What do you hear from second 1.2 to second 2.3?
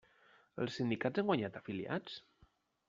han guanyat afiliats?